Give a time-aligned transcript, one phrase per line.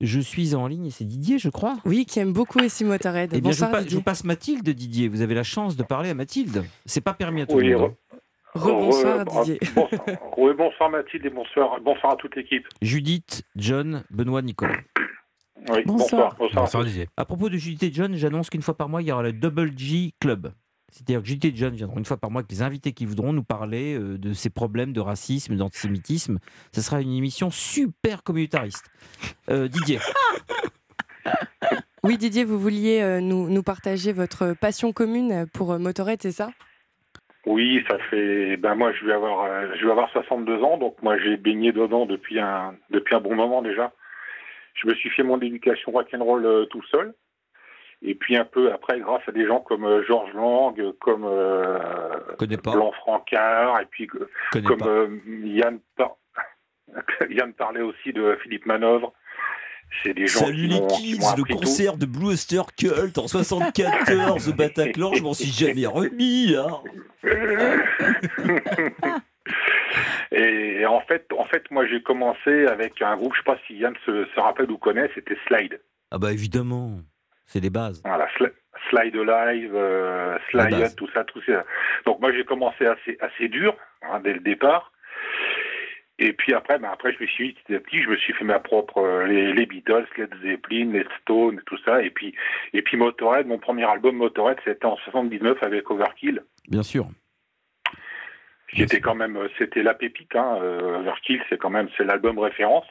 [0.00, 1.76] Je suis en ligne et c'est Didier, je crois.
[1.84, 3.30] Oui, qui aime beaucoup aussi Motorhead.
[3.34, 5.08] Eh bien, je, Bonsoir vous pa- je vous passe Mathilde, Didier.
[5.08, 6.64] Vous avez la chance de parler à Mathilde.
[6.86, 7.92] C'est pas permis à tout Oui, le monde.
[8.12, 8.16] hein.
[8.54, 9.60] Rebonsoir Re- Didier.
[9.74, 10.00] bonsoir.
[10.38, 12.66] Oui, bonsoir Mathilde et bonsour, bonsoir à toute l'équipe.
[12.80, 14.78] Judith, John, Benoît, Nicolas.
[15.70, 16.30] Oui, Bonsoir.
[16.30, 16.36] bonsoir.
[16.38, 16.64] bonsoir.
[16.64, 17.06] Bonsoir Didier.
[17.18, 19.34] À propos de Judith et John, j'annonce qu'une fois par mois, il y aura le
[19.34, 20.52] Double G Club.
[20.90, 23.42] C'est-à-dire que et John viendront une fois par mois avec les invités qui voudront nous
[23.42, 26.38] parler euh, de ces problèmes de racisme, d'antisémitisme.
[26.72, 28.90] Ce sera une émission super communautariste.
[29.50, 29.98] Euh, Didier,
[32.02, 36.32] Oui Didier, vous vouliez euh, nous, nous partager votre passion commune pour euh, Motorhead, c'est
[36.32, 36.50] ça?
[37.46, 38.56] Oui, ça fait.
[38.56, 41.72] Ben moi, je vais avoir, euh, je vais avoir 62 ans, donc moi j'ai baigné
[41.72, 43.92] dedans depuis un, depuis un bon moment déjà.
[44.74, 47.14] Je me suis fait mon éducation rock'n'roll euh, tout seul.
[48.02, 51.78] Et puis un peu après, grâce à des gens comme euh, Georges Lang, comme euh.
[52.38, 56.16] Blanc Francard, et puis euh, connais comme euh, Yann, par...
[57.30, 59.12] Yann parlait aussi de Philippe Manœuvre.
[60.02, 61.58] C'est des gens Salut qui les qui kids, le appris tout.
[61.58, 66.54] concert de Blue Oyster Cult en 74 au Bataclan, je m'en suis jamais remis.
[66.56, 66.80] hein.
[70.32, 73.74] Et en fait, en fait, moi j'ai commencé avec un groupe, je sais pas si
[73.74, 75.80] Yann se, se rappelle ou connaît, c'était Slide.
[76.12, 77.00] Ah bah évidemment,
[77.50, 78.00] c'est les bases.
[78.04, 78.52] Voilà, Sli-
[78.88, 81.64] Slide Alive, euh, Slide, tout ça, tout ça.
[82.06, 84.92] Donc moi j'ai commencé assez, assez dur hein, dès le départ.
[86.18, 88.44] Et puis après, ben après je me suis petit à petit, je me suis fait
[88.44, 92.02] ma propre euh, les, les Beatles, Led Zeppelin, les Stones, tout ça.
[92.02, 92.34] Et puis
[92.72, 96.42] et puis Motorhead, mon premier album Motorhead, c'était en 79 avec Overkill.
[96.68, 97.06] Bien sûr.
[98.72, 100.36] qui était quand même, c'était la pépite.
[100.36, 102.86] Hein, euh, Overkill, c'est quand même, c'est l'album référence.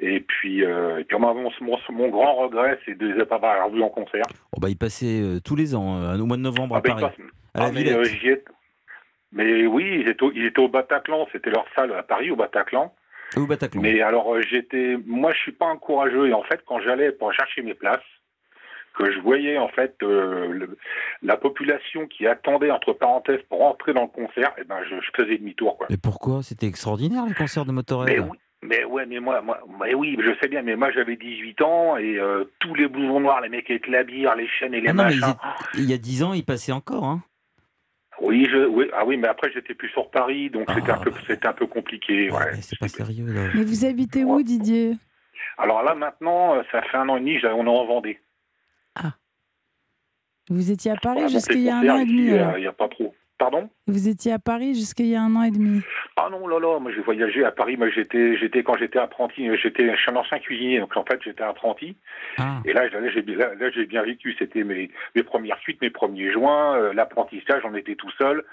[0.00, 3.36] Et puis, euh, et puis moi, mon, mon, mon grand regret, c'est de les pas
[3.36, 4.22] avoir vus en concert.
[4.56, 6.82] Oh bah il passait euh, tous les ans, euh, au mois de novembre à Ah,
[6.82, 7.02] Paris.
[7.02, 8.44] ils passent- À la ah, mais, ai-
[9.32, 12.36] mais oui, ils étaient, au, ils étaient au Bataclan, c'était leur salle à Paris, au
[12.36, 12.94] Bataclan.
[13.36, 13.82] Au Bataclan.
[13.82, 16.28] Mais alors, j'étais, moi, je suis pas un courageux.
[16.28, 18.00] Et en fait, quand j'allais pour chercher mes places,
[18.94, 20.76] que je voyais en fait le-
[21.22, 25.10] la population qui attendait entre parenthèses pour entrer dans le concert, et ben, je, je
[25.14, 25.78] faisais demi-tour.
[25.90, 26.42] Mais pourquoi?
[26.42, 28.08] C'était extraordinaire les concerts de Motorhead.
[28.08, 31.16] Mais oui, mais ouais, mais moi, moi, mais oui, je sais bien, mais moi j'avais
[31.16, 34.74] 18 ans et euh, tous les blousons noirs, les mecs avec la bière, les chaînes
[34.74, 35.34] et les Ah non, mais ils machins.
[35.72, 37.04] étaient- Il y a 10 ans, il passait encore.
[37.04, 37.22] Hein.
[38.20, 41.04] Oui, je, oui, ah oui, mais après j'étais plus sur Paris, donc c'était Ah, un
[41.04, 41.18] peu, bah.
[41.26, 42.30] c'était un peu compliqué.
[42.30, 42.50] Ouais, ouais.
[42.54, 43.48] mais c'est pas sérieux là.
[43.54, 44.42] Mais vous habitez où.
[44.42, 44.94] Didier?
[45.56, 48.18] Alors là maintenant, euh, ça fait un an et demi, on est en Vendée.
[50.50, 52.66] Vous étiez à Paris jusqu'il monter y a un an et demi, euh, Il n'y
[52.66, 53.14] a pas trop.
[53.38, 55.80] Pardon Vous étiez à Paris jusqu'il y a un an et demi.
[56.16, 59.48] Ah non, là, là, moi j'ai voyagé à Paris, moi j'étais, j'étais quand j'étais apprenti,
[59.48, 61.96] euh, j'étais, je suis un ancien cuisinier, donc en fait j'étais apprenti.
[62.38, 64.34] Ah, Et là, là, j'ai, là, là, j'ai bien vécu.
[64.38, 68.44] C'était mes, mes premières suites, mes premiers joints, euh, l'apprentissage, j'en étais tout seul.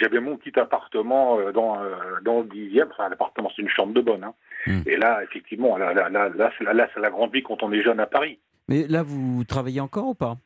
[0.00, 1.94] J'avais mon petit appartement euh, dans, euh,
[2.24, 2.88] dans le dixième.
[2.92, 4.24] Enfin, l'appartement, c'est une chambre de bonne.
[4.24, 4.32] Hein.
[4.66, 4.80] Mm.
[4.86, 7.70] Et là, effectivement, là, là, là, là, c'est, là, c'est la grande vie quand on
[7.72, 8.38] est jeune à Paris.
[8.68, 10.36] mais là, vous travaillez encore ou pas?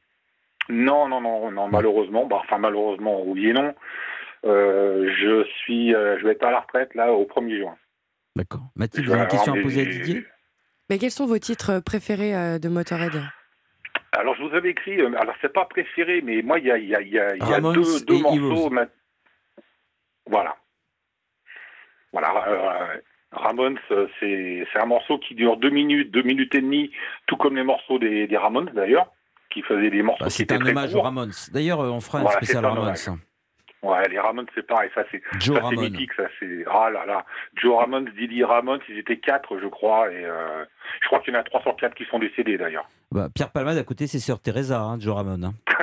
[0.69, 3.75] Non, non, non, non, malheureusement, bah, enfin, malheureusement, oui et non.
[4.45, 7.77] Euh, je suis, euh, je vais être à la retraite, là, au 1er juin.
[8.37, 8.63] D'accord.
[8.77, 10.25] Mathilde, vous avez une question à poser à Didier?
[10.91, 13.23] Mais quels sont vos titres préférés euh, de Motorhead?
[14.13, 16.79] Alors, je vous avais écrit, euh, alors c'est pas préféré, mais moi, il y a,
[16.79, 17.63] il y a, il y a, y
[18.07, 18.71] deux, morceaux.
[18.71, 18.87] Ma-
[20.27, 20.57] Voilà.
[22.13, 22.49] Voilà.
[22.49, 23.01] euh,
[23.33, 23.79] Ramones,
[24.21, 26.91] c'est c'est un morceau qui dure deux minutes, deux minutes et demie,
[27.27, 29.13] tout comme les morceaux des, des Ramones d'ailleurs,
[29.57, 31.01] qui faisaient des morceaux Bah, qui C'est un hommage aux.
[31.01, 31.33] Ramones.
[31.53, 32.85] D'ailleurs, euh, on fera un Voilà, spécial un Ramones.
[32.85, 33.09] hommage.
[33.83, 35.23] Ouais, les Ramones, c'est pareil, ça c'est
[35.79, 37.25] mythique, ça c'est ah là là.
[37.55, 40.65] Joe Ramones, Didi Ramones, ils étaient quatre, je crois, et euh,
[41.03, 42.89] je crois qu'il y en a trois sur quatre qui sont décédés d'ailleurs.
[43.13, 45.45] Bah, Pierre Palmade à côté, c'est Sœur Teresa, hein, Joe Ramone.
[45.45, 45.55] hein.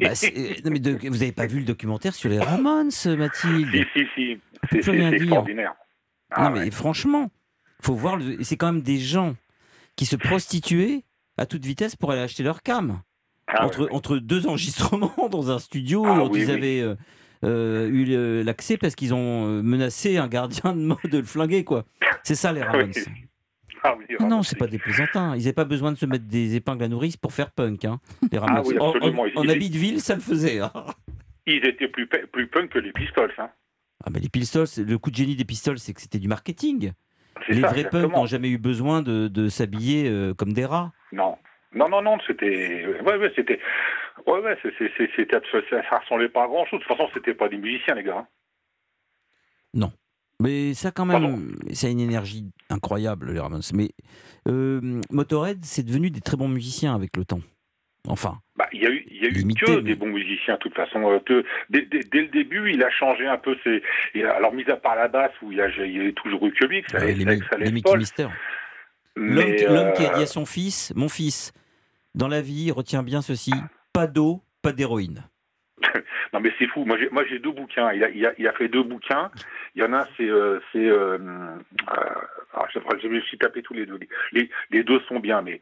[0.00, 3.68] Bah, euh, non, mais de- vous n'avez pas vu le documentaire sur les Ramones, Mathilde?
[3.72, 4.40] Si si si,
[4.82, 5.74] c'est extraordinaire.
[6.32, 6.70] Ah, Non, mais ouais.
[6.72, 7.30] franchement,
[7.82, 8.16] faut voir.
[8.16, 9.34] le- C'est quand même des gens
[9.96, 11.02] qui se prostituaient
[11.36, 13.00] à toute vitesse pour aller acheter leur cam.
[13.46, 16.94] Ah, entre, deux enregistrements dans un studio Ah, dont oui, ils avaient euh,
[17.44, 21.62] euh, eu l'accès parce qu'ils ont euh, menacé un gardien de mode de le flinguer,
[21.64, 21.84] quoi.
[22.22, 22.92] C'est ça les Ramones.
[22.96, 23.02] Oui.
[23.86, 25.34] Ah oui, Non, c'est pas des plaisantins.
[25.36, 27.84] Ils n'avaient pas besoin de se mettre des épingles à nourrice pour faire punk.
[27.84, 28.00] Hein,
[28.32, 28.62] les Ramones.
[28.64, 30.60] Ah oui, En- en, habit de ville, ça le faisait.
[30.60, 30.72] hein.
[31.46, 33.34] Ils étaient plus, punk que les Pistols.
[33.36, 33.50] Hein.
[34.02, 36.92] Ah, mais les Pistols, le coup de génie des Pistols, c'est que c'était du marketing.
[37.48, 40.92] Les ça, vrais punks n'ont jamais eu besoin de, de s'habiller euh, comme des rats.
[41.14, 41.38] Non.
[41.74, 42.86] Non, non, non, c'était.
[43.04, 43.58] Ouais, ouais, c'était.
[44.26, 44.90] Ouais, ouais, c'était.
[45.30, 46.80] Ça, ressemblait pas à grand chose.
[46.80, 48.18] De toute façon, c'était pas des musiciens, les gars.
[48.18, 48.28] hein.
[50.40, 53.62] Mais ça, quand même, ça a une énergie incroyable, les Ramones.
[53.72, 53.90] Mais
[54.48, 57.40] euh, Motorhead, c'est devenu des très bons musiciens avec le temps.
[58.08, 60.08] Enfin, Bah, il y a eu, il y a eu Limité, que mais- des bons
[60.08, 61.08] musiciens, de toute façon.
[61.08, 63.80] Euh, que- dès, dès- dès le début, il a changé un peu ses.
[64.24, 66.52] alors, mis à part la basse, où il y a, il y a toujours eu
[66.52, 67.96] que lui, que ça, les, ça, Mickey.
[67.96, 68.26] Mister.
[69.16, 69.64] L'homme qui-
[70.06, 71.52] a euh, dit à son fils Mon fils,
[72.14, 73.52] dans la vie, retiens bien ceci
[73.92, 75.22] pas d'eau, pas d'héroïne.
[76.32, 76.84] Non mais c'est fou.
[76.84, 76.96] Moi
[77.28, 77.92] j'ai, deux bouquins.
[77.92, 79.30] Il a, il a, il a fait deux bouquins.
[79.76, 81.96] Il y en a un c'est, euh, euh, euh,
[82.52, 82.68] alors,
[83.00, 84.00] je, me suis tapé tous les deux.
[84.32, 85.60] Les, les deux sont bien, mais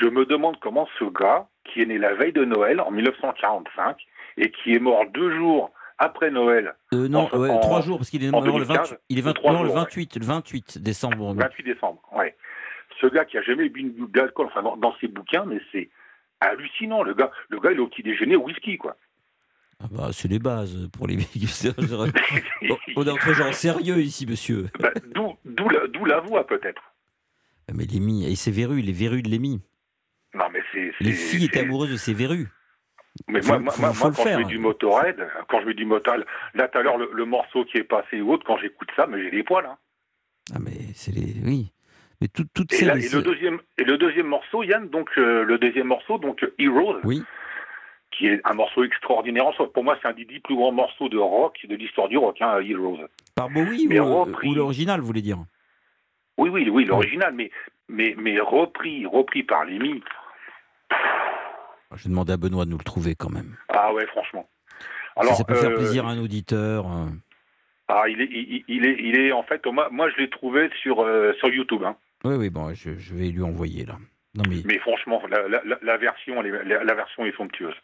[0.00, 3.96] je me demande comment ce gars qui est né la veille de Noël en 1945
[4.36, 7.98] et qui est mort deux jours après Noël, Euh, non, Enfin, ouais, en- trois jours,
[7.98, 9.76] parce qu'il est mort le 2015, 28, il est ou 20 trois mort le jours,
[9.76, 9.82] ouais.
[9.82, 11.34] 28, le 28 décembre.
[11.34, 12.02] 28 décembre.
[12.16, 12.36] Ouais.
[13.00, 15.60] Ce gars qui a jamais bu une goutte d'alcool, enfin dans, dans ses bouquins, mais
[15.72, 15.90] c'est
[16.40, 17.02] hallucinant.
[17.02, 18.96] Le gars, le gars il est au petit déjeuner au whisky quoi.
[19.80, 21.16] Ah bah, c'est les bases pour les
[22.96, 24.68] On est entre gens sérieux ici, monsieur.
[24.78, 25.36] Bah, d'où,
[25.68, 26.82] la, la voix peut-être.
[27.72, 29.60] Mais Lémi, et ses verrues, les verrues de Lémi.
[30.34, 32.48] Non mais c'est, Les filles étaient amoureuses de ses verrues.
[33.28, 35.74] Mais Faut- moi, faut- moi, faut le quand je mets du Motorhead, quand je mets
[35.74, 36.24] du Motorhead,
[36.54, 39.06] là tout à l'heure le, le morceau qui est passé ou autre, quand j'écoute ça,
[39.06, 39.64] mais j'ai les poils.
[39.66, 39.76] Hein.
[40.54, 41.34] Ah mais c'est les...
[41.44, 41.72] Oui.
[42.24, 42.84] Mais tout- toutes Et, ces...
[42.86, 46.42] là, et le deuxième, et le deuxième morceau, Yann, donc euh, le deuxième morceau, donc
[46.42, 47.22] euh, Heroes, Oui.
[48.12, 49.70] qui est un morceau extraordinaire en soi.
[49.70, 52.40] Pour moi, c'est un des dix plus grands morceaux de rock de l'histoire du rock,
[52.40, 52.96] hein, Heroes.
[53.36, 54.48] Par Bowie Mais ou, repris.
[54.48, 55.36] ou l'original, vous voulez dire
[56.38, 57.50] Oui, oui, oui, l'original, mais,
[57.90, 60.02] mais, mais repris, repris par Lemmy.
[61.94, 63.54] Je vais demander à Benoît de nous le trouver quand même.
[63.68, 64.48] Ah ouais, franchement.
[65.34, 66.86] ça peut faire euh, plaisir à un auditeur.
[66.86, 67.06] euh,
[67.88, 70.70] Ah, il est, il, il est, il est en fait, moi, moi je l'ai trouvé
[70.80, 71.82] sur, euh, sur YouTube.
[71.84, 71.96] Hein.
[72.24, 73.98] Oui, oui, bon, je, je vais lui envoyer là.
[74.34, 77.74] Non mais Mais franchement, la, la, la- la version, la, la version est somptueuse.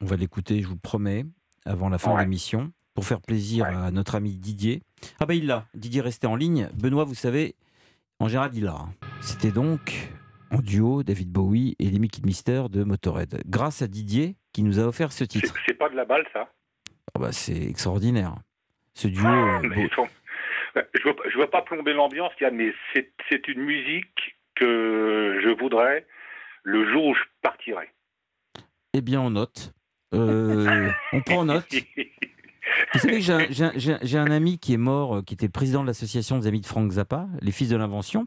[0.00, 1.24] on va l'écouter, je vous le promets,
[1.64, 3.74] avant la fin de l'émission, pour faire plaisir Ouais.
[3.74, 4.82] à notre ami Didier.
[5.20, 6.68] Ah bah il l'a, Didier resté en ligne.
[6.74, 7.54] Benoît, vous savez,
[8.18, 8.86] en général il l'a.
[9.20, 10.10] C'était donc
[10.50, 13.42] en duo David Bowie et les Mickey Mister de Motorhead.
[13.46, 15.54] Grâce à Didier qui nous a offert ce titre.
[15.66, 16.48] c'est pas de la balle, ça?
[17.14, 18.34] Ah bah, c'est extraordinaire.
[18.94, 19.26] Ce duo.
[19.26, 20.08] euh, Mais ils sont-
[20.74, 26.06] Je veux, je veux pas plomber l'ambiance, Yann, mais c'est une musique que je voudrais
[26.62, 27.90] le jour où je partirai.
[28.92, 29.72] Eh bien, on note.
[30.14, 31.66] Euh, on prend en note.
[32.92, 36.46] Vous savez j'ai un, ami qui est mort, euh, qui était président de l'association des
[36.46, 38.26] amis de Frank Zappa, les Fils de l'Invention.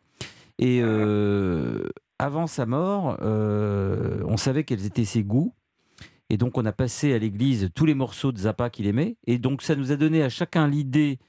[0.60, 1.88] Et euh,
[2.20, 5.54] avant sa mort, on savait quels étaient ses goûts.
[6.30, 9.16] Et donc, on a passé à l'église tous les morceaux de Zappa qu'il aimait.
[9.26, 11.20] Et donc, ça nous a donné à chacun l'idée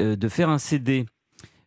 [0.00, 1.06] euh, de faire un CD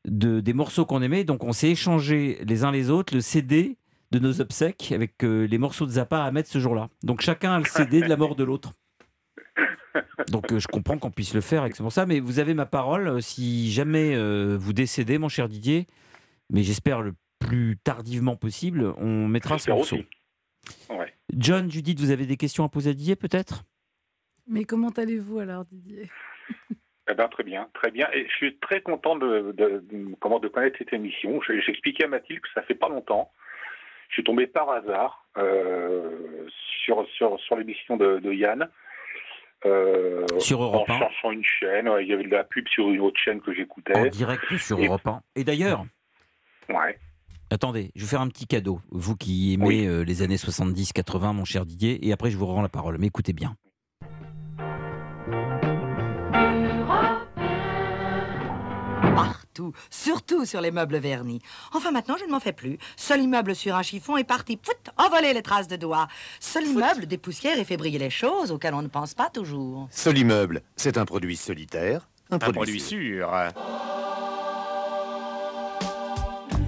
[0.05, 1.23] de, des morceaux qu'on aimait.
[1.23, 3.77] Donc, on s'est échangé les uns les autres le CD
[4.11, 6.89] de nos obsèques avec euh, les morceaux de Zappa à mettre ce jour-là.
[7.03, 8.73] Donc, chacun a le CD de la mort de l'autre.
[10.29, 12.53] Donc euh, je comprends qu'on puisse le faire avec c'est pour ça, mais vous avez
[12.53, 13.21] ma parole.
[13.21, 15.87] Si jamais euh, vous décédez, mon cher Didier,
[16.51, 19.97] mais j'espère le plus tardivement possible, on mettra ce morceau.
[20.89, 21.13] Ouais.
[21.33, 23.63] John, Judith, vous avez des questions à poser à Didier peut-être?
[24.47, 26.09] Mais comment allez-vous alors, Didier?
[27.17, 28.07] Ben, très bien, très bien.
[28.13, 31.41] Et je suis très content de, de- de- comment, de connaître cette émission.
[31.41, 33.31] Je- J'expliquais à Mathilde que ça fait pas longtemps.
[34.09, 36.47] Je suis tombé par hasard euh,
[36.85, 38.69] sur, sur, sur l'émission de, de Yann.
[39.65, 41.89] euh, Sur en Europe 1, cherchant une chaîne.
[41.89, 44.09] ouais, Il y avait de la pub sur une autre chaîne que en j'écoutais.
[44.09, 45.21] direct sur Et- Europe 1.
[45.35, 45.85] Et d'ailleurs,
[46.69, 46.97] Ouais.
[47.51, 48.79] attendez, je vais faire un petit cadeau.
[48.91, 49.87] Vous qui aimez Oui.
[49.87, 52.97] euh, les années 70-80, mon cher Didier, et après je vous rends la parole.
[52.99, 53.55] Mais écoutez bien.
[59.57, 61.41] Partout, surtout sur les meubles vernis.
[61.73, 62.77] Enfin, maintenant, je ne m'en fais plus.
[62.95, 66.07] Seul immeuble sur un chiffon est parti, pout, envoler les traces de doigts.
[66.39, 69.87] Seul immeuble des poussières et fait briller les choses auxquelles on ne pense pas toujours.
[69.89, 73.31] Solimmeuble, c'est un produit solitaire, un, Un produit, produit sûr.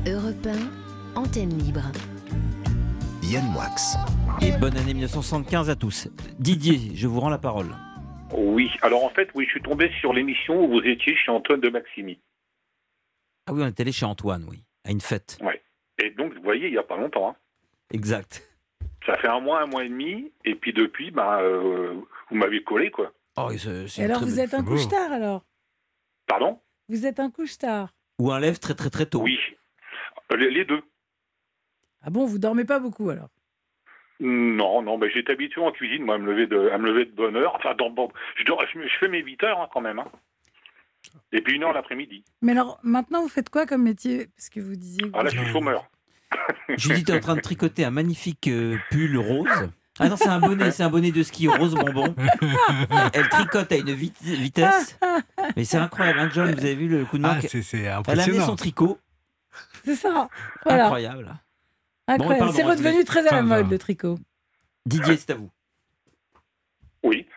[0.08, 0.48] Europe
[1.16, 1.84] 1, antenne libre.
[3.22, 3.68] Yann Moix.
[4.42, 6.08] Et bonne année 1975 à tous.
[6.40, 7.68] Didier, je vous rends la parole.
[8.36, 8.72] Oui.
[8.82, 11.70] Alors en fait, oui, je suis tombé sur l'émission où vous étiez chez Antoine de
[11.70, 12.20] Maximi.
[13.50, 15.40] Ah oui, on est allé chez Antoine, oui, à une fête.
[15.98, 17.30] Et donc, vous voyez, il n'y a pas longtemps.
[17.32, 17.36] hein.
[17.92, 18.48] Exact.
[19.06, 20.32] Ça fait un mois, un mois et demi.
[20.46, 21.96] Et puis depuis, bah, euh,
[22.30, 23.12] vous m'avez collé, quoi.
[23.38, 25.44] Oh, et alors, vous êtes un couche-tard alors?
[26.28, 26.60] Pardon?
[26.90, 27.90] Vous êtes un couche-tard
[28.20, 29.22] Ou un lève très très très tôt.
[29.24, 29.40] Oui.
[30.32, 30.84] Euh, Les, les deux.
[32.04, 33.30] Ah bon, vous dormez pas beaucoup alors?
[34.20, 37.06] Non, non, mais j'étais habitué en cuisine, moi, à me lever de, à me lever
[37.06, 37.56] de bonne heure.
[37.56, 40.00] Enfin, dans, bon, je, dors- je, je fais mes 8 heures hein, quand même.
[40.00, 40.08] hein.
[41.32, 42.24] Et puis une heure l'après-midi.
[42.42, 44.28] Mais alors, maintenant, vous faites quoi comme métier?
[44.36, 45.04] Parce que vous disiez.
[45.04, 45.90] que Ah là, vous- je suis chômeur.
[46.78, 49.70] Judith est en train de tricoter un magnifique euh, pull rose.
[50.00, 52.16] Ah non, c'est un bonnet, c'est un bonnet de ski rose bonbon.
[53.14, 54.98] Elle tricote à une vit- vitesse.
[55.58, 57.80] Mais c'est incroyable, hein, John, vous avez vu le coup de main Ah, c'est c'est
[57.80, 58.46] Elle a amené impressionnant.
[58.46, 58.98] son tricot.
[59.84, 60.30] C'est ça.
[60.66, 60.86] Voilà.
[60.86, 61.36] Incroyable.
[62.08, 62.40] Incroyable.
[62.40, 63.72] pardon, c'est je redevenu très à la mode va.
[63.72, 64.18] le tricot.
[64.86, 65.50] Didier, c'est à vous.
[67.04, 67.28] Oui.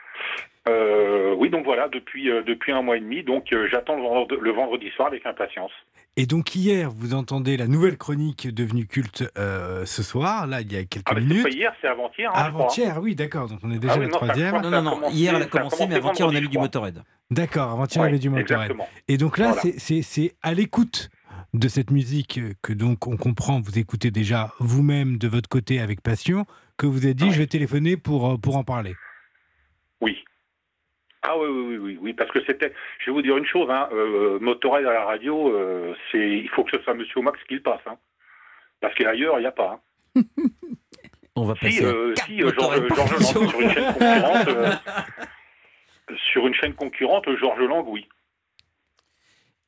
[0.68, 4.02] Euh, oui, donc voilà, depuis, euh, depuis un mois et demi, donc euh, j'attends le,
[4.02, 5.72] vendredi- le vendredi soir avec impatience.
[6.16, 10.72] Et donc hier, vous entendez la nouvelle chronique devenue culte euh, ce soir, là, il
[10.72, 11.42] y a quelques Ah, mais c'est minutes.
[11.44, 12.30] pas hier, c'est avant-hier.
[12.32, 12.44] hein.
[12.44, 14.54] Avant-hier, oui, d'accord, donc on est déjà Ah oui, non, troisième.
[14.60, 14.90] Non, non, a non.
[14.96, 16.58] commencé- Hier, elle a a commencé, mais avant-hier, on a je du.
[16.58, 17.02] Motorhead.
[17.30, 18.50] D'accord, avant-hier, y Ouais, avait du Motorhead.
[18.70, 18.88] exactement.
[19.08, 19.62] Et donc là, Voilà.
[19.62, 21.08] c'est- c'est c'est à l'écoute
[21.54, 26.02] de cette musique que donc on comprend, vous écoutez déjà vous-même de votre côté avec
[26.02, 26.44] passion,
[26.76, 27.30] que vous avez dit, Ouais.
[27.32, 28.94] je vais téléphoner pour, pour en parler.
[30.00, 30.18] Oui.
[31.22, 32.72] Ah oui, oui, oui, oui, oui, parce que c'était.
[32.98, 36.48] Je vais vous dire une chose, hein, euh, Motorhead à la radio, euh, c'est, il
[36.50, 37.96] faut que ce soit Monsieur Max qui le passe, hein,
[38.80, 39.80] parce qu'ailleurs il n'y a pas.
[40.16, 40.22] hein.
[41.36, 41.84] On va Si, passer.
[41.84, 44.72] euh, si euh, Georges Lang sur une chaîne concurrente, euh,
[46.32, 48.06] sur une chaîne concurrente, Georges Lang, oui.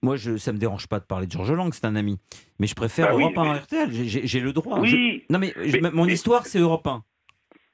[0.03, 2.19] Moi, je, ça me dérange pas de parler de Georges Lang, c'est un ami.
[2.59, 3.89] Mais je préfère Bah oui, Europe 1 mais- RTL.
[3.93, 4.77] J'ai- le droit.
[4.85, 5.25] Je- Oui.
[5.31, 7.03] Non, mais, je- Mais- mon mais- histoire, c'est Europe 1.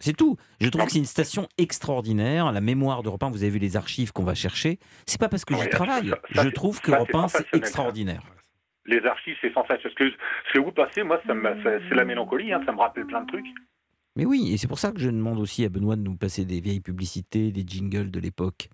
[0.01, 0.37] C'est tout.
[0.61, 2.51] Je trouve que c'est une station extraordinaire.
[2.53, 4.79] La mémoire d'Europe 1, vous avez vu les archives qu'on va chercher.
[5.07, 6.09] C'est pas parce que j'y travaille.
[6.35, 8.23] ça, je trouve ça, qu'Europe c'est 1, c'est extraordinaire.
[8.87, 9.93] Les archives, c'est sensationnel.
[9.93, 10.11] Ce que,
[10.49, 13.47] ce que vous passez, moi, c'est la mélancolie, hein, ça me rappelle plein de trucs.
[14.17, 16.45] Mais oui, et c'est pour ça que je demande aussi à Benoît de nous passer
[16.45, 18.69] des vieilles publicités, des jingles de l'époque.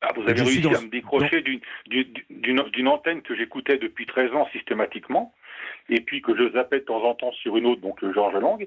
[0.00, 4.46] Ah, vous avez réussi dans- à me décrocher d'une- antenne que j'écoutais depuis 13 ans
[4.52, 5.32] systématiquement,
[5.88, 8.34] et puis que je zappais de temps en temps sur une autre, donc euh, Georges
[8.40, 8.66] Lang.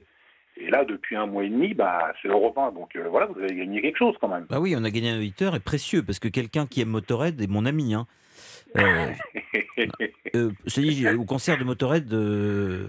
[0.59, 2.71] Et là, depuis un mois et demi, bah, c'est Europe 1.
[2.71, 4.45] Donc euh, voilà, vous avez gagné quelque chose quand même.
[4.49, 7.39] Bah oui, on a gagné un auditeur et précieux parce que quelqu'un qui aime Motorhead
[7.41, 7.93] est mon ami.
[7.93, 8.07] Hein.
[8.77, 9.11] Euh,
[10.35, 12.87] euh, dit, au concert de Motorhead, euh,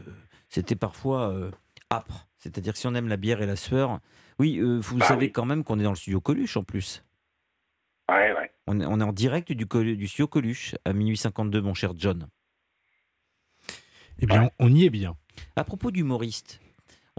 [0.48, 1.50] c'était parfois euh,
[1.90, 2.26] âpre.
[2.38, 4.00] C'est-à-dire que si on aime la bière et la sueur,
[4.38, 5.32] oui, euh, vous Bah savez oui.
[5.32, 7.04] quand même qu'on est dans le studio Coluche en plus.
[8.10, 8.50] ouais, ouais.
[8.66, 12.28] On est, on est en direct du studio Coluche à minuit 52, mon cher John.
[14.20, 15.16] Eh bien, on y est bien.
[15.56, 16.60] À propos d'humoriste,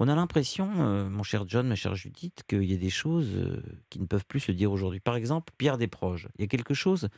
[0.02, 3.36] on a l'impression, euh, mon cher John, ma chère Judith, qu'il y a des choses
[3.36, 5.02] euh, qui ne peuvent plus se dire aujourd'hui.
[5.02, 6.30] Par exemple, Pierre Desproges.
[6.38, 7.10] Il y a quelque chose,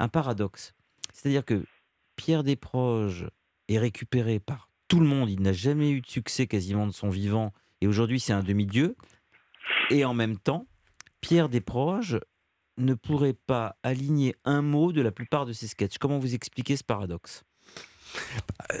[0.00, 0.74] un paradoxe.
[1.12, 1.64] C'est-à-dire que
[2.16, 3.28] Pierre Desproges
[3.68, 5.30] est récupéré par tout le monde.
[5.30, 7.52] Il n'a jamais eu de succès quasiment de son vivant.
[7.80, 8.96] Et aujourd'hui, c'est un demi-dieu.
[9.90, 10.66] Et en même temps,
[11.20, 12.18] Pierre Desproges
[12.76, 15.98] ne pourrait pas aligner un mot de la plupart de ses sketchs.
[15.98, 17.44] Comment vous expliquez ce paradoxe?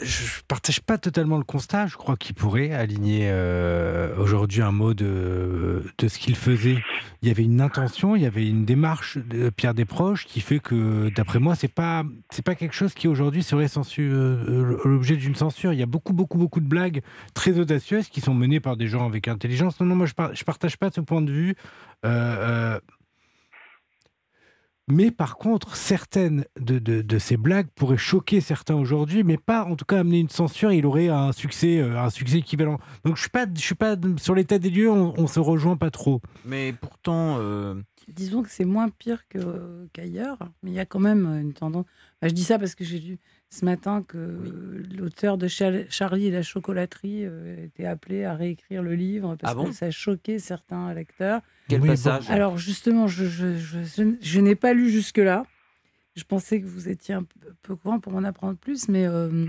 [0.02, 1.86] Je ne partage pas totalement le constat.
[1.86, 6.78] Je crois qu'il pourrait aligner euh, aujourd'hui un mot de, de ce qu'il faisait.
[7.22, 10.58] Il y avait une intention, il y avait une démarche de Pierre Desproges qui fait
[10.58, 13.66] que, d'après moi, c'est pas c'est pas quelque chose qui aujourd'hui serait
[13.98, 15.72] euh, l'objet d'une censure.
[15.72, 17.02] Il y a beaucoup beaucoup beaucoup de blagues
[17.34, 19.80] très audacieuses qui sont menées par des gens avec intelligence.
[19.80, 21.54] Non non, moi je, je partage pas ce point de vue.
[22.04, 22.78] Euh,
[24.88, 29.64] mais par contre, certaines de, de- de ces blagues pourraient choquer certains aujourd'hui, mais pas
[29.64, 30.72] en tout cas amener une censure.
[30.72, 32.78] Il aurait un succès, euh, un succès équivalent.
[33.04, 34.90] Donc je suis pas, je suis pas sur l'état des lieux.
[34.90, 36.20] On, on se rejoint pas trop.
[36.44, 37.74] Mais pourtant, euh,
[38.08, 39.24] Disons que c'est moins pire
[39.92, 41.86] qu'ailleurs, mais il y a quand même une tendance.
[42.20, 43.18] Enfin, je dis ça parce que j'ai lu
[43.50, 44.16] ce matin que
[44.98, 49.54] l'auteur de Charlie et la chocolaterie euh, était appelé à réécrire le livre parce Ah
[49.54, 49.64] bon?
[49.66, 51.40] que ça choquait certains lecteurs.
[51.68, 51.92] quel Oui, bon.
[51.92, 52.28] passage?
[52.30, 55.46] Alors justement, je, je- je- je n- je n'ai pas lu jusque-là.
[56.16, 59.46] Je pensais que vous étiez un peu, peu courant pour m'en apprendre plus, mais euh,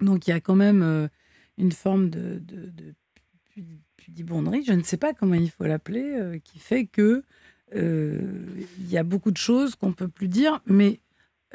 [0.00, 1.08] donc il y a quand même euh,
[1.58, 2.94] une forme de, de, de
[3.50, 7.24] pu- pudibonderie, je ne sais pas comment il faut l'appeler, euh, qui fait que
[7.74, 8.46] euh,
[8.78, 11.00] il y a beaucoup de choses qu'on peut plus dire, mais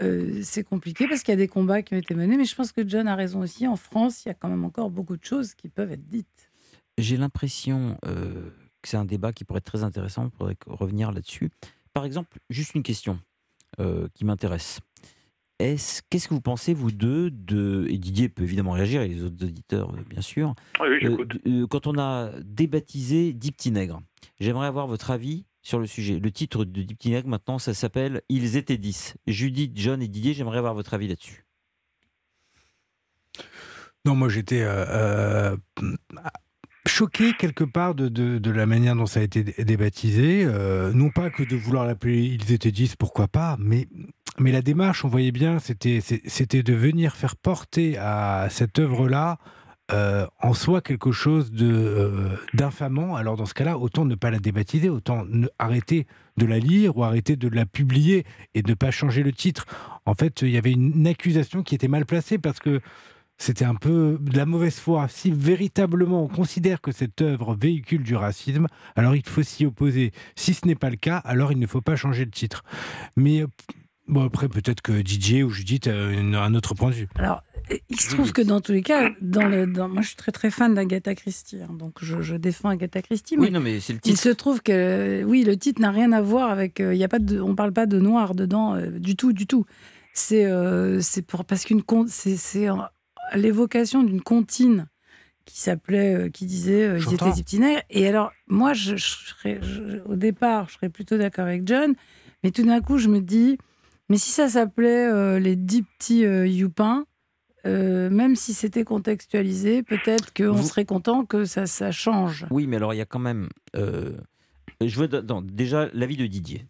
[0.01, 2.37] euh, c'est compliqué parce qu'il y a des combats qui ont été menés.
[2.37, 3.67] Mais je pense que John a raison aussi.
[3.67, 6.51] En France, il y a quand même encore beaucoup de choses qui peuvent être dites.
[6.97, 8.49] J'ai l'impression euh,
[8.81, 10.25] que c'est un débat qui pourrait être très intéressant.
[10.25, 11.49] On pourrait revenir là-dessus.
[11.93, 13.19] Par exemple, juste une question
[13.79, 14.79] euh, qui m'intéresse.
[15.59, 19.23] Est-ce, qu'est-ce que vous pensez, vous deux, de, et Didier peut évidemment réagir, et les
[19.23, 24.01] autres auditeurs, bien sûr, Oui, oui, euh, euh, quand on a débaptisé Dix Petits Nègres,
[24.39, 26.19] j'aimerais avoir votre avis sur le sujet.
[26.19, 29.15] Le titre de Nègres, maintenant, ça s'appelle Ils étaient 10.
[29.27, 31.45] Judith, John et Didier, j'aimerais avoir votre avis là-dessus.
[34.05, 35.95] Non, moi j'étais euh, euh,
[36.85, 40.43] choqué quelque part de, de- la manière dont ça a été dé- débaptisé.
[40.45, 43.87] Euh, non pas que de vouloir l'appeler Ils étaient 10, pourquoi pas, mais,
[44.39, 49.37] mais la démarche, on voyait bien, c'était de venir faire porter à cette œuvre-là
[49.91, 53.15] euh, en soi quelque chose euh, d'infamant.
[53.15, 55.25] Alors dans ce cas-là, autant ne pas la débaptiser, autant
[55.57, 56.05] arrêter
[56.37, 59.65] de la lire ou arrêter de la publier et ne pas changer le titre.
[60.05, 62.81] En fait, il y avait une accusation qui était mal placée parce que
[63.39, 65.07] c'était un peu de la mauvaise foi.
[65.07, 70.11] Si véritablement on considère que cette œuvre véhicule du racisme, alors il faut s'y opposer.
[70.35, 72.63] Si ce n'est pas le cas, alors il ne faut pas changer de titre.
[73.15, 73.47] Mais euh,
[74.09, 77.07] Bon, après, peut-être que Didier ou Judith a une- un autre point de vue.
[77.15, 77.43] Alors,
[77.89, 80.31] il se trouve que dans tous les cas, dans le, dans- moi je suis très
[80.31, 83.37] très fan d'Agatha Christie, hein, donc je, je défends Agatha Christie.
[83.37, 84.19] Mais Oui, non, mais c'est le il titre.
[84.21, 86.79] se trouve que, oui, le titre n'a rien à voir avec.
[86.81, 89.31] euh, Il y a pas de, on parle pas de noir dedans euh, du tout,
[89.31, 89.65] du tout.
[90.13, 92.73] C'est euh, c'est pour parce qu'une c'est c'est euh,
[93.35, 94.87] l'évocation d'une comptine
[95.45, 97.81] qui s'appelait, euh, qui disait, euh, ils étaient nègres.
[97.91, 101.93] Et alors, moi, je, je serais- je- au départ, je serais plutôt d'accord avec John,
[102.43, 103.57] mais tout d'un coup, je me dis,
[104.09, 107.05] mais si ça s'appelait euh, les dix petits euh, youpins,
[107.65, 112.45] euh, même si c'était contextualisé, peut-être qu'on Vous- serait content que ça, ça change.
[112.51, 113.49] Oui, mais alors il y a quand même.
[113.75, 114.13] euh,
[114.81, 115.09] je veux
[115.43, 116.65] déjà l'avis de Didier.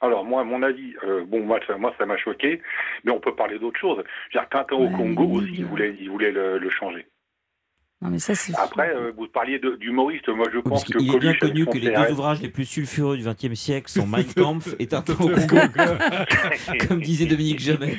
[0.00, 2.60] Alors moi, mon avis, euh, bon, moi, ça, moi, ça m'a choqué,
[3.04, 4.02] mais on peut parler d'autre chose.
[4.32, 7.06] Dire, Tintin au Ouais, Congo aussi, il voulait, il voulait le, le changer.
[8.02, 8.52] Non, mais ça, c'est.
[8.58, 10.28] Après, euh, vous parliez d'humoriste.
[10.28, 13.16] Moi, je pense que qu'il est bien connu que les deux ouvrages les plus sulfureux
[13.16, 15.56] du XXe siècle sont Mein Kampf et Tintin au Congo,
[16.88, 17.94] comme disait Dominique Jamais.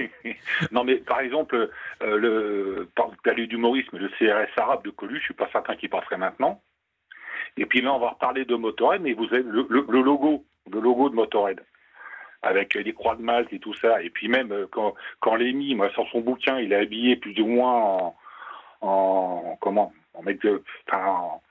[0.72, 1.68] non, mais par exemple,
[2.02, 5.76] euh, le, par vous parlez d'humorisme, le CRS arabe de Coluche, je suis pas certain
[5.76, 6.62] qu'il passerait maintenant.
[7.58, 10.44] Et puis là, on va reparler de Motorhead, mais vous avez le, le- le logo,
[10.70, 11.60] le logo de Motorhead,
[12.42, 14.02] avec les croix de Malte et tout ça.
[14.02, 17.38] Et puis même euh, quand, quand Lémy, moi, sur son bouquin, il est habillé plus
[17.40, 18.16] ou moins en,
[18.80, 21.42] en comment, en mec de, enfin, en,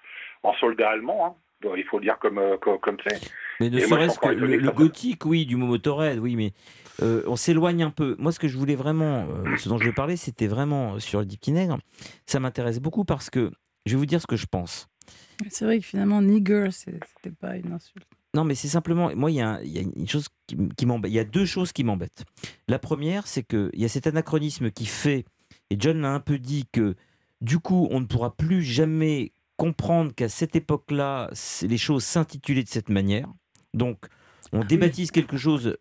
[0.43, 1.25] en soldat allemand.
[1.25, 1.33] hein.
[1.61, 3.19] Bon, il faut le dire comme euh, comme comme c'est.
[3.59, 6.51] Mais ne serait-ce que le, ça gothique, oui, du mot Motorhead, oui, mais
[7.01, 8.15] euh, on s'éloigne un peu.
[8.19, 11.21] Moi, ce que je voulais vraiment, euh, ce dont je veux parler, c'était vraiment sur
[11.21, 11.77] le Petit Nègre.
[12.25, 13.51] Ça m'intéresse beaucoup parce que
[13.85, 14.87] je vais vous dire ce que je pense.
[15.49, 18.05] C'est vrai que finalement, nigger, c'était pas une insulte.
[18.33, 20.27] Non, mais c'est simplement, moi, il y, a un- il y a une chose
[20.75, 21.09] qui m'embête.
[21.11, 22.25] Il y a deux choses qui m'embêtent.
[22.67, 25.23] La première, c'est qu'il y a cet anachronisme qui fait,
[25.69, 26.95] et John l'a un peu dit, que
[27.41, 31.29] du coup, on ne pourra plus jamais comprendre qu'à cette époque-là,
[31.61, 33.27] les choses s'intitulaient de cette manière.
[33.73, 34.05] Donc,
[34.51, 35.77] on débaptise quelque chose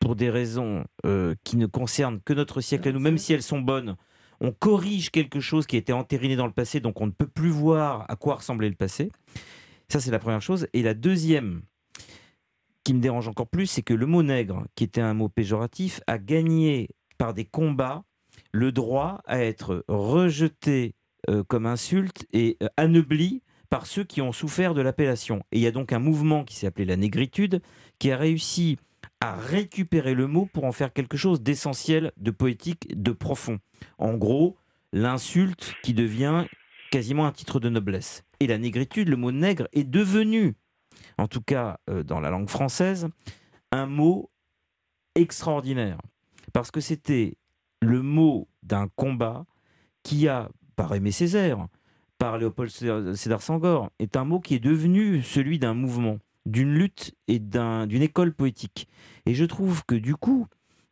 [0.00, 3.42] pour des raisons euh, qui ne concernent que notre siècle à nous, même si elles
[3.42, 3.96] sont bonnes.
[4.40, 7.28] On corrige quelque chose qui a été entériné dans le passé, donc on ne peut
[7.28, 9.10] plus voir à quoi ressemblait le passé.
[9.88, 10.66] Ça, c'est la première chose.
[10.72, 11.62] Et la deuxième,
[12.86, 16.00] qui me dérange encore plus, c'est que le mot nègre, qui était un mot péjoratif,
[16.06, 16.88] a gagné
[17.18, 18.04] par des combats
[18.56, 20.94] le droit à être rejeté
[21.28, 25.42] euh, comme insulte et euh, anobli par ceux qui ont souffert de l'appellation.
[25.52, 27.60] Et il y a donc un mouvement qui s'est appelé la négritude,
[27.98, 28.78] qui a réussi
[29.20, 33.58] à récupérer le mot pour en faire quelque chose d'essentiel, de poétique, de profond.
[33.98, 34.56] En gros,
[34.92, 36.46] l'insulte qui devient
[36.90, 38.24] quasiment un titre de noblesse.
[38.40, 40.54] Et la négritude, le mot nègre, est devenu,
[41.18, 43.08] en tout cas euh, dans la langue française,
[43.72, 44.30] un mot
[45.14, 45.98] extraordinaire.
[46.52, 47.36] Parce que c'était
[47.80, 49.46] le mot d'un combat
[50.02, 51.66] qui a, par Aimé Césaire,
[52.18, 52.70] par Léopold
[53.14, 57.86] Sédar Senghor, est un mot qui est devenu celui d'un mouvement, d'une lutte et d'un-
[57.86, 58.88] d'une école poétique.
[59.26, 60.46] Et je trouve que du coup,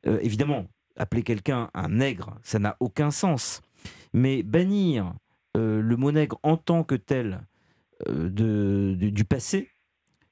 [0.07, 3.63] euh, évidemment, appeler quelqu'un un nègre, ça n'a aucun sens.
[4.13, 5.15] Mais bannir
[5.57, 7.41] euh, le mot nègre en tant que tel
[8.09, 9.71] euh, de- du passé,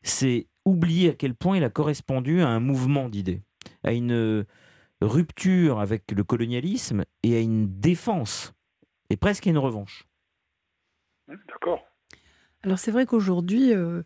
[0.03, 3.41] c'est oublier à quel point il a correspondu à un mouvement d'idées,
[3.85, 4.45] à une
[5.05, 8.53] rupture avec le colonialisme et à une défense,
[9.11, 10.07] et presque à une revanche.
[11.29, 11.85] D'accord.
[12.63, 14.03] Alors c'est vrai qu'aujourd'hui, euh,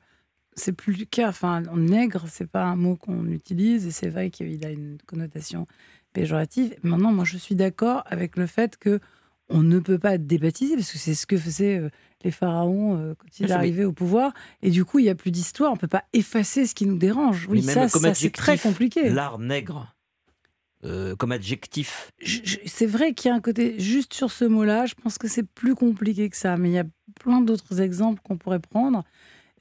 [0.55, 1.29] c'est plus le cas.
[1.29, 5.67] Enfin, nègre, c'est pas un mot qu'on utilise et c'est vrai qu'il a une connotation
[6.13, 6.75] péjorative.
[6.83, 9.01] Maintenant, moi, je suis d'accord avec le fait que
[9.49, 11.91] on ne peut pas débaptiser parce que c'est ce que faisaient euh,
[12.25, 14.33] les pharaons euh, quand ils arrivaient au pouvoir.
[14.63, 15.73] Et du coup, il y a plus d'histoire.
[15.73, 17.47] On peut pas effacer ce qui nous dérange.
[17.49, 19.09] Oui, Mais ça, même ça c'est très compliqué.
[19.09, 19.95] L'art nègre,
[20.85, 22.11] euh, comme adjectif.
[22.21, 24.87] Je- je- c'est vrai qu'il y a un côté juste sur ce mot-là.
[24.87, 26.85] Je pense que c'est plus compliqué que ça, mais il y a
[27.21, 29.03] plein d'autres exemples qu'on pourrait prendre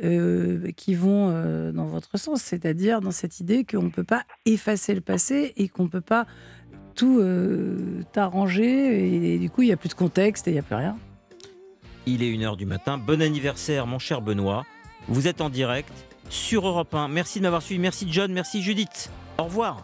[0.04, 4.24] euh, qui vont euh, dans votre sens, c'est-à-dire dans cette idée qu'on ne peut pas
[4.46, 6.28] effacer le passé et qu'on ne peut pas
[6.96, 7.22] tout
[8.16, 8.64] arranger
[9.16, 10.76] et, et du coup il n'y a plus de contexte et il n'y a plus
[10.76, 10.98] rien.
[12.06, 12.98] Il est 1h du matin.
[12.98, 14.64] Bon anniversaire, mon cher Benoît.
[15.08, 15.92] Vous êtes en direct
[16.30, 17.08] sur Europe 1.
[17.08, 17.80] Merci de m'avoir suivi.
[17.80, 18.32] Merci John.
[18.32, 19.10] Merci Judith.
[19.38, 19.84] Au revoir.